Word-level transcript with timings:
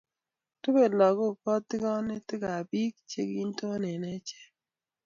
Rubei 0.61 0.91
lagok 0.99 1.35
katikonetab 1.43 2.65
biik 2.69 2.95
che 3.09 3.21
kinton 3.31 3.81
eng' 3.91 4.09
ichek 4.17 4.51